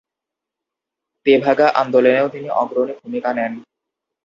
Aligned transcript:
তেভাগা 1.25 1.67
আন্দোলনেও 1.81 2.27
তিনি 2.29 2.47
অগ্রণী 2.61 2.93
ভূমিকা 3.01 3.29
নেন। 3.37 3.53